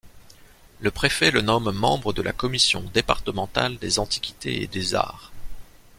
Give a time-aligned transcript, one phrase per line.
[0.79, 5.31] Le préfet le nomme membre de la commission départementale des antiquités et des arts.